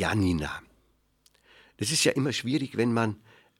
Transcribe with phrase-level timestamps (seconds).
[0.00, 0.62] Janina.
[1.76, 3.16] Das ist ja immer schwierig, wenn man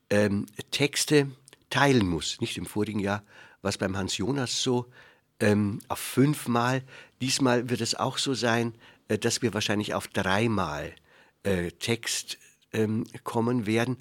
[0.09, 1.31] ähm, Texte
[1.69, 2.41] teilen muss.
[2.41, 3.23] Nicht im vorigen Jahr
[3.61, 4.91] war es beim Hans Jonas so,
[5.39, 6.83] ähm, auf fünfmal.
[7.21, 8.75] Diesmal wird es auch so sein,
[9.09, 10.95] äh, dass wir wahrscheinlich auf dreimal
[11.43, 12.39] äh, Text
[12.73, 13.99] ähm, kommen werden.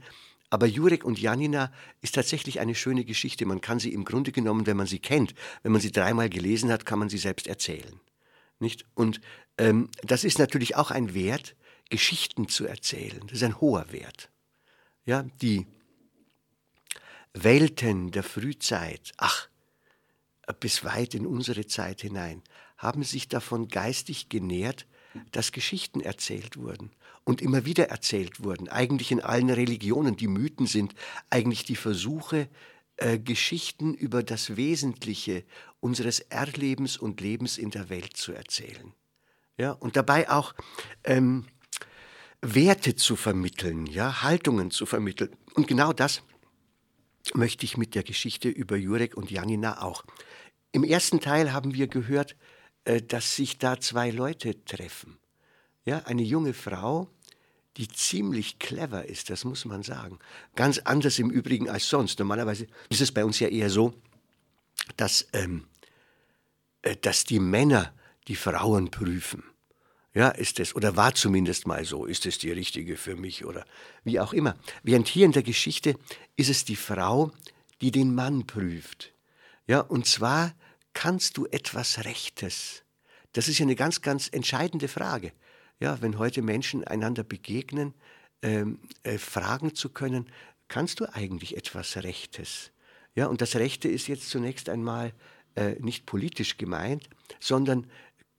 [0.50, 3.46] Aber Jurek und Janina ist tatsächlich eine schöne Geschichte.
[3.46, 6.72] Man kann sie im Grunde genommen, wenn man sie kennt, wenn man sie dreimal gelesen
[6.72, 8.00] hat, kann man sie selbst erzählen.
[8.60, 8.86] Nicht?
[8.96, 9.20] Und
[9.58, 11.56] ähm, das ist natürlich auch ein Wert,
[11.90, 13.22] Geschichten zu erzählen.
[13.24, 14.30] Das ist ein hoher Wert.
[15.06, 15.68] Ja, die
[17.34, 19.50] Welten der Frühzeit, ach,
[20.60, 22.44] bis weit in unsere Zeit hinein,
[22.78, 24.88] haben sich davon geistig genährt,
[25.32, 26.92] dass Geschichten erzählt wurden
[27.24, 28.70] und immer wieder erzählt wurden.
[28.70, 30.16] Eigentlich in allen Religionen.
[30.16, 30.94] Die Mythen sind
[31.30, 32.48] eigentlich die Versuche,
[32.98, 35.44] äh, Geschichten über das Wesentliche
[35.80, 38.94] unseres Erlebens und Lebens in der Welt zu erzählen.
[39.58, 40.54] Ja, und dabei auch
[41.04, 41.46] ähm,
[42.42, 45.36] Werte zu vermitteln, ja, Haltungen zu vermitteln.
[45.56, 46.22] Und genau das
[47.34, 50.04] möchte ich mit der Geschichte über Jurek und Janina auch.
[50.72, 52.36] Im ersten Teil haben wir gehört,
[52.86, 55.18] äh, dass sich da zwei Leute treffen.
[55.86, 57.10] Ja, eine junge Frau,
[57.78, 60.20] die ziemlich clever ist, das muss man sagen.
[60.56, 62.20] Ganz anders im Übrigen als sonst.
[62.20, 63.94] Normalerweise ist es bei uns ja eher so,
[64.98, 65.68] dass, ähm,
[66.84, 67.94] äh, dass die Männer
[68.28, 69.44] die Frauen prüfen.
[70.14, 73.66] Ja, ist es, oder war zumindest mal so, ist es die richtige für mich oder
[74.04, 74.56] wie auch immer.
[74.82, 75.96] Während hier in der Geschichte
[76.36, 77.32] ist es die Frau,
[77.82, 79.14] die den Mann prüft.
[79.68, 80.56] Ja, und zwar
[80.94, 82.84] kannst du etwas Rechtes?
[83.34, 85.32] Das ist ja eine ganz, ganz entscheidende Frage.
[85.80, 87.94] Ja, wenn heute Menschen einander begegnen,
[88.42, 90.30] ähm, äh, fragen zu können,
[90.68, 92.72] kannst du eigentlich etwas Rechtes?
[93.16, 95.14] Ja, und das Rechte ist jetzt zunächst einmal
[95.56, 97.10] äh, nicht politisch gemeint,
[97.40, 97.88] sondern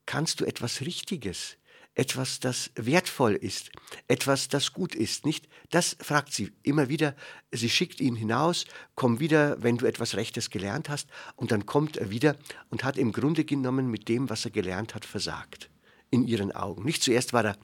[0.06, 1.56] kannst du etwas Richtiges?
[1.94, 3.70] Etwas, das wertvoll ist,
[4.08, 5.48] etwas, das gut ist, nicht?
[5.70, 7.14] Das fragt sie immer wieder.
[7.52, 8.64] Sie schickt ihn hinaus,
[8.94, 12.36] komm wieder, wenn du etwas Rechtes gelernt hast, und dann kommt er wieder
[12.70, 15.70] und hat im Grunde genommen mit dem, was er gelernt hat, versagt.
[16.10, 16.84] In ihren Augen.
[16.84, 17.56] Nicht zuerst war er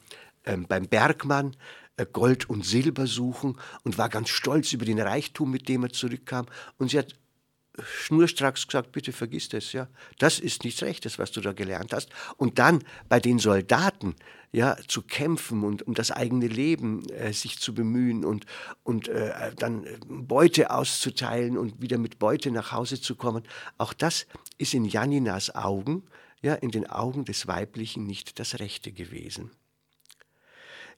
[0.45, 1.57] ähm, beim Bergmann,
[1.97, 5.91] äh, Gold und Silber suchen und war ganz stolz über den Reichtum, mit dem er
[5.91, 6.47] zurückkam.
[6.79, 7.15] Und sie hat
[7.85, 9.89] schnurstracks gesagt, bitte vergiss das, ja.
[10.19, 12.11] Das ist nichts Rechtes, was du da gelernt hast.
[12.37, 14.15] Und dann bei den Soldaten,
[14.53, 18.47] ja, zu kämpfen und um das eigene Leben äh, sich zu bemühen und,
[18.85, 23.43] und äh, dann äh, Beute auszuteilen und wieder mit Beute nach Hause zu kommen.
[23.77, 24.27] Auch das
[24.57, 26.05] ist in Janinas Augen,
[26.43, 29.51] ja, in den Augen des Weiblichen nicht das Rechte gewesen.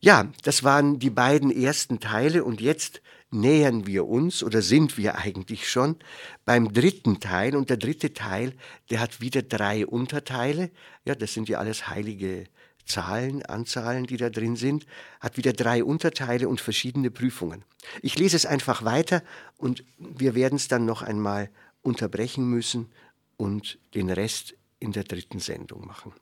[0.00, 5.16] Ja, das waren die beiden ersten Teile und jetzt nähern wir uns oder sind wir
[5.16, 5.96] eigentlich schon
[6.44, 8.54] beim dritten Teil und der dritte Teil,
[8.90, 10.70] der hat wieder drei Unterteile.
[11.04, 12.44] Ja, das sind ja alles heilige
[12.86, 14.86] Zahlen, Anzahlen, die da drin sind,
[15.20, 17.64] hat wieder drei Unterteile und verschiedene Prüfungen.
[18.02, 19.22] Ich lese es einfach weiter
[19.58, 21.50] und wir werden es dann noch einmal
[21.82, 22.90] unterbrechen müssen
[23.36, 26.12] und den Rest in der dritten Sendung machen.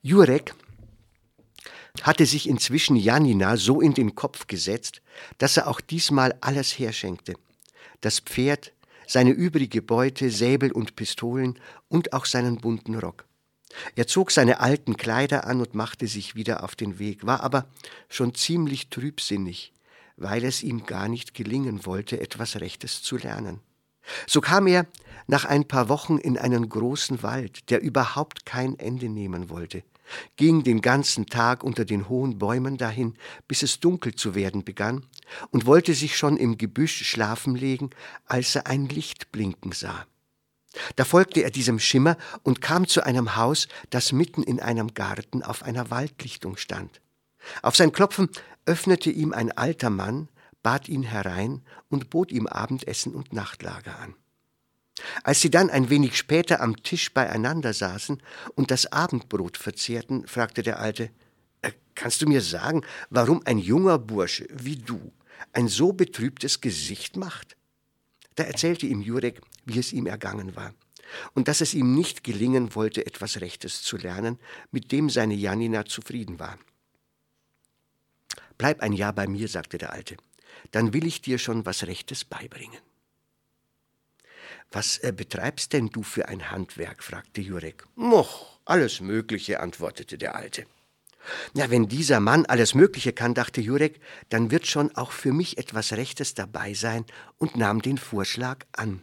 [0.00, 0.54] Jurek
[2.02, 5.02] hatte sich inzwischen Janina so in den Kopf gesetzt,
[5.38, 7.34] dass er auch diesmal alles herschenkte.
[8.00, 8.72] Das Pferd,
[9.06, 11.58] seine übrige Beute, Säbel und Pistolen
[11.88, 13.26] und auch seinen bunten Rock.
[13.96, 17.66] Er zog seine alten Kleider an und machte sich wieder auf den Weg, war aber
[18.08, 19.72] schon ziemlich trübsinnig,
[20.16, 23.60] weil es ihm gar nicht gelingen wollte, etwas Rechtes zu lernen.
[24.26, 24.86] So kam er
[25.26, 29.84] nach ein paar Wochen in einen großen Wald, der überhaupt kein Ende nehmen wollte
[30.36, 33.14] ging den ganzen Tag unter den hohen Bäumen dahin,
[33.48, 35.06] bis es dunkel zu werden begann,
[35.50, 37.90] und wollte sich schon im Gebüsch schlafen legen,
[38.26, 40.06] als er ein Licht blinken sah.
[40.96, 45.42] Da folgte er diesem Schimmer und kam zu einem Haus, das mitten in einem Garten
[45.42, 47.00] auf einer Waldlichtung stand.
[47.62, 48.30] Auf sein Klopfen
[48.64, 50.28] öffnete ihm ein alter Mann,
[50.62, 54.14] bat ihn herein und bot ihm Abendessen und Nachtlager an.
[55.24, 58.22] Als sie dann ein wenig später am Tisch beieinander saßen
[58.54, 61.10] und das Abendbrot verzehrten, fragte der Alte,
[61.62, 65.12] äh, Kannst du mir sagen, warum ein junger Bursche wie du
[65.52, 67.56] ein so betrübtes Gesicht macht?
[68.36, 70.74] Da erzählte ihm Jurek, wie es ihm ergangen war.
[71.34, 74.38] und dass es ihm nicht gelingen wollte, etwas Rechtes zu lernen,
[74.70, 76.58] mit dem seine Janina zufrieden war.
[78.56, 80.16] Bleib ein Jahr bei mir, sagte der Alte,
[80.70, 82.78] dann will ich dir schon was Rechtes beibringen.
[84.72, 87.02] Was äh, betreibst denn du für ein Handwerk?
[87.02, 87.84] fragte Jurek.
[87.94, 90.64] Moch, alles Mögliche, antwortete der Alte.
[91.54, 95.58] Na, wenn dieser Mann alles Mögliche kann, dachte Jurek, dann wird schon auch für mich
[95.58, 97.04] etwas Rechtes dabei sein
[97.38, 99.02] und nahm den Vorschlag an.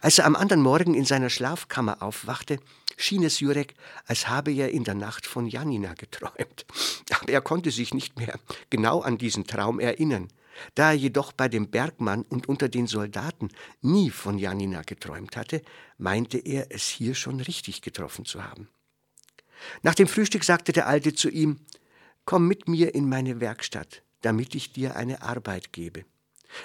[0.00, 2.60] Als er am anderen Morgen in seiner Schlafkammer aufwachte,
[2.96, 3.74] schien es Jurek,
[4.06, 6.64] als habe er in der Nacht von Janina geträumt.
[7.10, 8.38] Aber er konnte sich nicht mehr
[8.70, 10.28] genau an diesen Traum erinnern.
[10.74, 13.48] Da er jedoch bei dem Bergmann und unter den Soldaten
[13.80, 15.62] nie von Janina geträumt hatte,
[15.98, 18.68] meinte er, es hier schon richtig getroffen zu haben.
[19.82, 21.60] Nach dem Frühstück sagte der Alte zu ihm,
[22.24, 26.04] Komm mit mir in meine Werkstatt, damit ich dir eine Arbeit gebe.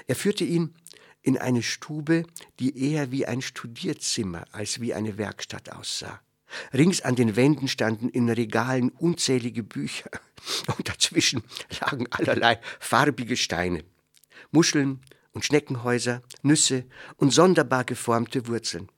[0.08, 0.74] Er führte ihn
[1.22, 2.24] in eine Stube,
[2.60, 6.22] die eher wie ein Studierzimmer als wie eine Werkstatt aussah.
[6.74, 10.10] Rings an den Wänden standen in Regalen unzählige Bücher
[10.78, 11.44] und dazwischen
[11.82, 13.84] lagen allerlei farbige Steine,
[14.52, 15.02] Muscheln
[15.32, 16.86] und Schneckenhäuser, Nüsse
[17.18, 18.90] und sonderbar geformte Wurzeln.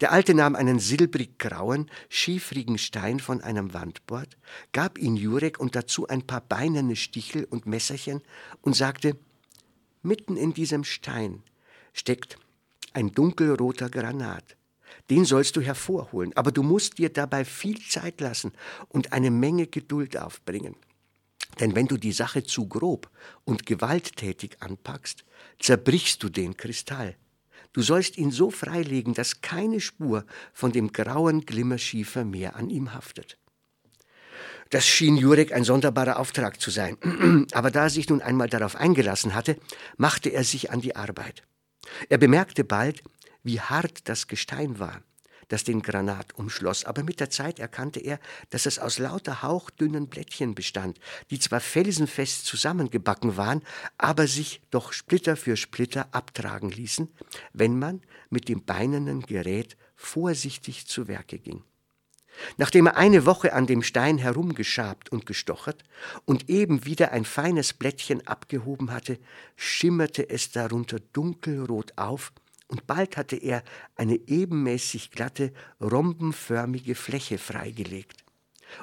[0.00, 4.36] Der Alte nahm einen silbrig grauen, schiefrigen Stein von einem Wandbord,
[4.72, 8.20] gab ihn Jurek und dazu ein paar beinerne Stichel und Messerchen
[8.62, 9.16] und sagte,
[10.02, 11.44] mitten in diesem Stein
[11.92, 12.36] steckt
[12.94, 14.56] ein dunkelroter Granat.
[15.08, 18.52] Den sollst du hervorholen, aber du musst dir dabei viel Zeit lassen
[18.88, 20.74] und eine Menge Geduld aufbringen.
[21.58, 23.10] Denn wenn du die Sache zu grob
[23.44, 25.24] und gewalttätig anpackst,
[25.58, 27.16] zerbrichst du den Kristall.
[27.72, 32.92] Du sollst ihn so freilegen, dass keine Spur von dem grauen Glimmerschiefer mehr an ihm
[32.92, 33.38] haftet.
[34.70, 36.96] Das schien Jurek ein sonderbarer Auftrag zu sein.
[37.52, 39.56] Aber da er sich nun einmal darauf eingelassen hatte,
[39.96, 41.42] machte er sich an die Arbeit.
[42.08, 43.02] Er bemerkte bald,
[43.42, 45.02] wie hart das Gestein war,
[45.50, 48.18] das den Granat umschloss, aber mit der Zeit erkannte er,
[48.48, 50.98] dass es aus lauter hauchdünnen Blättchen bestand,
[51.30, 53.62] die zwar felsenfest zusammengebacken waren,
[53.98, 57.08] aber sich doch Splitter für Splitter abtragen ließen,
[57.52, 58.00] wenn man
[58.30, 61.64] mit dem beinernen Gerät vorsichtig zu Werke ging.
[62.56, 65.82] Nachdem er eine Woche an dem Stein herumgeschabt und gestochert
[66.24, 69.18] und eben wieder ein feines Blättchen abgehoben hatte,
[69.56, 72.32] schimmerte es darunter dunkelrot auf
[72.70, 73.64] und bald hatte er
[73.96, 78.24] eine ebenmäßig glatte, rhombenförmige Fläche freigelegt,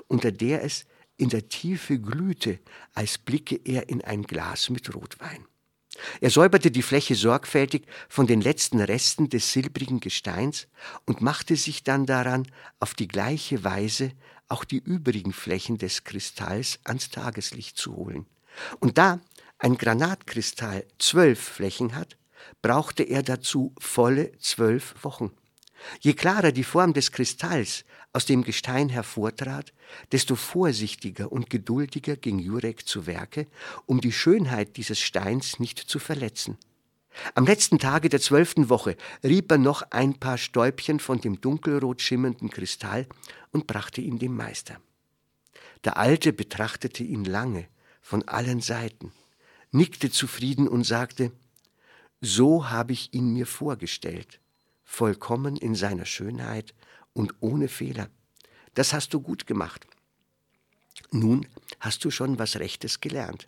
[0.08, 0.86] unter der es
[1.16, 2.60] in der Tiefe glühte,
[2.94, 5.46] als blicke er in ein Glas mit Rotwein.
[6.20, 10.68] Er säuberte die Fläche sorgfältig von den letzten Resten des silbrigen Gesteins
[11.06, 12.46] und machte sich dann daran,
[12.80, 14.12] auf die gleiche Weise
[14.50, 18.28] auch die übrigen Flächen des Kristalls ans Tageslicht zu holen.
[18.80, 19.22] Und da
[19.60, 22.18] ein Granatkristall zwölf Flächen hat,
[22.62, 25.32] brauchte er dazu volle zwölf Wochen.
[26.00, 29.74] Je klarer die Form des Kristalls aus dem Gestein hervortrat,
[30.12, 33.48] desto vorsichtiger und geduldiger ging Jurek zu Werke,
[33.86, 36.58] um die Schönheit dieses Steins nicht zu verletzen.
[37.36, 42.02] Am letzten Tage der zwölften Woche rieb er noch ein paar Stäubchen von dem dunkelrot
[42.02, 43.08] schimmernden Kristall
[43.52, 44.80] und brachte ihn dem Meister.
[45.84, 47.68] Der Alte betrachtete ihn lange,
[48.02, 49.12] von allen Seiten,
[49.72, 51.32] nickte zufrieden und sagte,
[52.22, 54.40] so habe ich ihn mir vorgestellt,
[54.84, 56.74] vollkommen in seiner Schönheit
[57.14, 58.10] und ohne Fehler.
[58.74, 59.86] Das hast du gut gemacht.
[61.12, 61.48] Nun
[61.80, 63.48] hast du schon was Rechtes gelernt.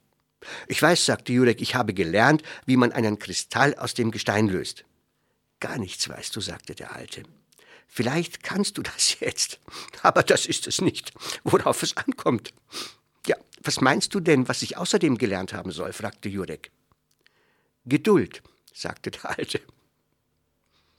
[0.68, 4.86] Ich weiß, sagte Jurek, ich habe gelernt, wie man einen Kristall aus dem Gestein löst.
[5.60, 7.24] Gar nichts weißt du, sagte der Alte.
[7.88, 9.60] Vielleicht kannst du das jetzt,
[10.04, 11.12] aber das ist es nicht,
[11.44, 12.54] worauf es ankommt.
[13.26, 15.92] Ja, was meinst du denn, was ich außerdem gelernt haben soll?
[15.92, 16.72] fragte Jurek.
[17.86, 18.42] Geduld,
[18.80, 19.62] sagte der Alte.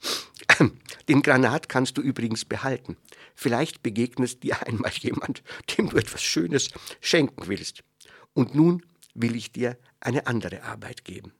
[1.07, 2.97] Den Granat kannst du übrigens behalten.
[3.35, 5.43] Vielleicht begegnet dir einmal jemand,
[5.75, 6.69] dem du etwas Schönes
[6.99, 7.83] schenken willst.
[8.33, 11.33] Und nun will ich dir eine andere Arbeit geben.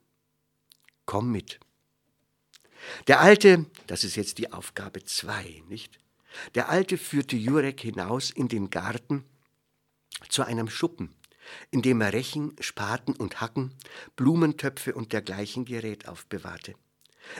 [1.06, 1.60] Komm mit.
[3.06, 5.98] Der Alte, das ist jetzt die Aufgabe zwei, nicht?
[6.54, 9.24] Der Alte führte Jurek hinaus in den Garten
[10.28, 11.14] zu einem Schuppen,
[11.70, 13.74] in dem er Rechen, Spaten und Hacken,
[14.16, 16.74] Blumentöpfe und dergleichen Gerät aufbewahrte.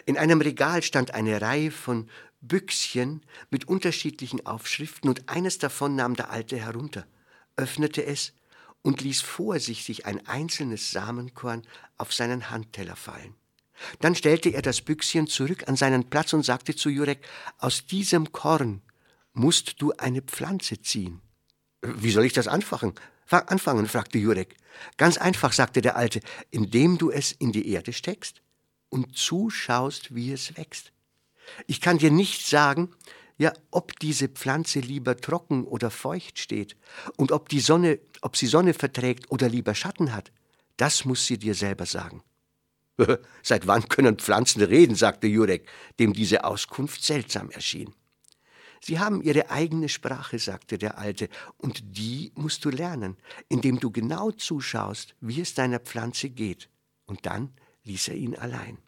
[0.06, 2.09] In einem Regal stand eine Reihe von
[2.40, 7.06] Büchschen mit unterschiedlichen Aufschriften und eines davon nahm der Alte herunter,
[7.56, 8.32] öffnete es
[8.82, 11.62] und ließ vorsichtig ein einzelnes Samenkorn
[11.99, 13.35] auf seinen Handteller fallen.
[14.00, 17.25] Dann stellte er das Büchschen zurück an seinen Platz und sagte zu Jurek,
[17.59, 18.82] aus diesem Korn
[19.32, 21.21] musst du eine Pflanze ziehen.
[21.80, 22.94] Wie soll ich das anfangen?
[23.33, 23.87] Anfangen?
[23.87, 24.57] fragte Jurek.
[24.97, 26.21] Ganz einfach, sagte der Alte,
[26.51, 28.43] indem du es in die Erde steckst
[28.89, 30.93] und zuschaust, wie es wächst.
[31.67, 32.91] Ich kann dir nicht sagen,
[33.39, 36.77] ja, ob diese Pflanze lieber trocken oder feucht steht
[37.17, 40.31] und ob die Sonne, ob sie Sonne verträgt oder lieber Schatten hat.
[40.77, 42.23] Das muss sie dir selber sagen.
[43.43, 44.95] Seit wann können Pflanzen reden?
[44.95, 45.67] sagte Jurek,
[45.99, 47.95] dem diese Auskunft seltsam erschien.
[48.85, 53.17] Sie haben ihre eigene Sprache, sagte der Alte, und die musst du lernen,
[53.49, 56.69] indem du genau zuschaust, wie es deiner Pflanze geht.
[57.07, 57.53] Und dann
[57.85, 58.79] ließ er ihn allein.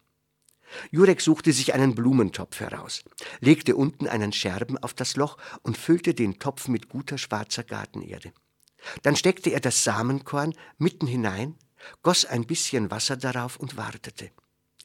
[0.91, 3.03] Jurek suchte sich einen Blumentopf heraus,
[3.39, 8.33] legte unten einen Scherben auf das Loch und füllte den Topf mit guter schwarzer Gartenerde.
[9.01, 11.55] Dann steckte er das Samenkorn mitten hinein,
[12.01, 14.31] goss ein bisschen Wasser darauf und wartete.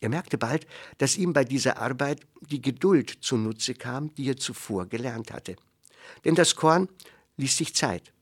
[0.00, 0.66] Er merkte bald,
[0.98, 5.56] dass ihm bei dieser Arbeit die Geduld zunutze kam, die er zuvor gelernt hatte.
[6.24, 6.88] Denn das Korn
[7.36, 8.12] ließ sich Zeit.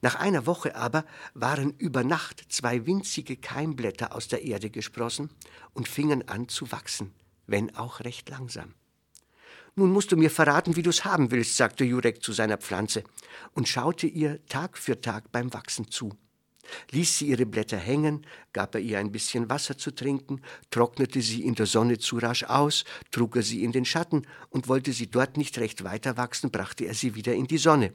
[0.00, 1.04] Nach einer Woche aber
[1.34, 5.30] waren über Nacht zwei winzige Keimblätter aus der Erde gesprossen
[5.74, 7.14] und fingen an zu wachsen,
[7.46, 8.74] wenn auch recht langsam.
[9.76, 13.04] Nun musst du mir verraten, wie du's haben willst, sagte Jurek zu seiner Pflanze
[13.52, 16.16] und schaute ihr Tag für Tag beim Wachsen zu.
[16.90, 21.42] Ließ sie ihre Blätter hängen, gab er ihr ein bisschen Wasser zu trinken, trocknete sie
[21.42, 25.10] in der Sonne zu rasch aus, trug er sie in den Schatten, und wollte sie
[25.10, 27.92] dort nicht recht weiter wachsen, brachte er sie wieder in die Sonne.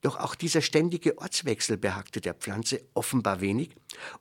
[0.00, 3.70] Doch auch dieser ständige Ortswechsel behagte der Pflanze offenbar wenig,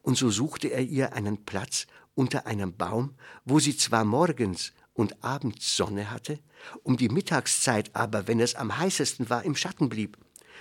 [0.01, 5.23] und so suchte er ihr einen Platz unter einem Baum, wo sie zwar morgens und
[5.23, 6.39] abends Sonne hatte,
[6.83, 10.17] um die Mittagszeit aber, wenn es am heißesten war, im Schatten blieb.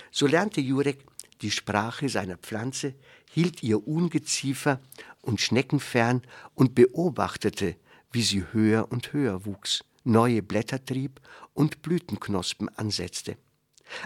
[0.09, 1.05] So lernte Jurek
[1.41, 2.93] die Sprache seiner Pflanze,
[3.31, 4.79] hielt ihr Ungeziefer
[5.21, 6.21] und Schnecken fern
[6.55, 7.75] und beobachtete,
[8.11, 11.21] wie sie höher und höher wuchs, neue Blätter trieb
[11.53, 13.37] und Blütenknospen ansetzte.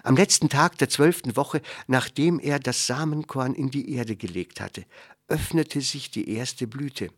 [0.03, 4.85] Am letzten Tag der zwölften Woche, nachdem er das Samenkorn in die Erde gelegt hatte,
[5.27, 7.09] öffnete sich die erste Blüte,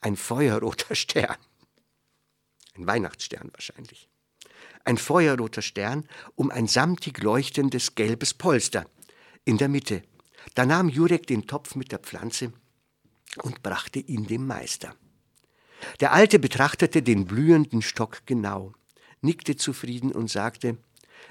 [0.00, 1.36] ein feuerroter Stern.
[2.74, 4.08] Ein Weihnachtsstern wahrscheinlich.
[4.84, 8.86] Ein feuerroter Stern um ein samtig leuchtendes gelbes Polster
[9.44, 10.02] in der Mitte.
[10.54, 12.52] Da nahm Jurek den Topf mit der Pflanze
[13.42, 14.94] und brachte ihn dem Meister.
[16.00, 18.72] Der Alte betrachtete den blühenden Stock genau,
[19.20, 20.78] nickte zufrieden und sagte,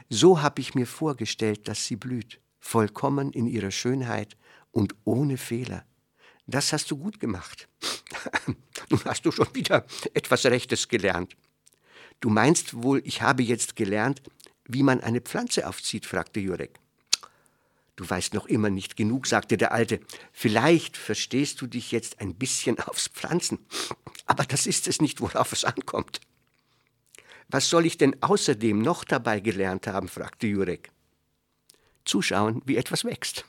[0.10, 4.38] so hab ich mir vorgestellt, dass sie blüht, vollkommen in ihrer Schönheit
[4.72, 5.86] und ohne Fehler.
[6.48, 7.70] Das hast du gut gemacht.
[8.90, 11.38] Nun hast du schon wieder etwas Rechtes gelernt.
[12.20, 14.22] Du meinst wohl, ich habe jetzt gelernt,
[14.66, 16.06] wie man eine Pflanze aufzieht?
[16.06, 16.81] fragte Jurek.
[17.96, 20.00] Du weißt noch immer nicht genug, sagte der Alte.
[20.32, 23.60] Vielleicht verstehst du dich jetzt ein bisschen aufs Pflanzen,
[24.26, 26.22] aber das ist es nicht, worauf es ankommt.
[27.50, 30.08] Was soll ich denn außerdem noch dabei gelernt haben?
[30.08, 30.90] fragte Jurek.
[32.06, 33.46] Zuschauen, wie etwas wächst,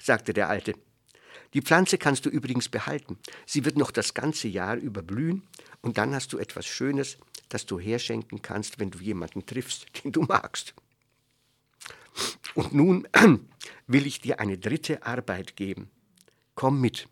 [0.00, 0.74] sagte der Alte.
[1.54, 3.18] Die Pflanze kannst du übrigens behalten.
[3.46, 5.42] Sie wird noch das ganze Jahr über blühen
[5.82, 10.12] und dann hast du etwas Schönes, das du herschenken kannst, wenn du jemanden triffst, den
[10.12, 10.74] du magst.
[12.54, 13.08] Und nun
[13.86, 15.90] will ich dir eine dritte Arbeit geben.
[16.54, 17.08] Komm mit.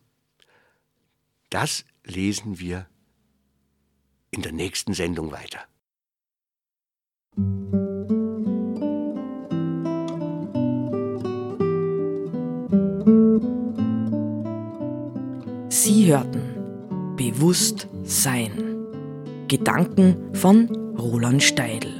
[1.49, 2.87] Das lesen wir
[4.31, 5.61] in der nächsten Sendung weiter.
[15.69, 18.87] Sie hörten Bewusst Sein.
[19.49, 22.00] Gedanken von Roland Steidl.